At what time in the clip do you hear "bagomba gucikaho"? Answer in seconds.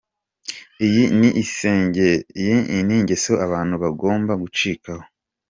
3.83-5.03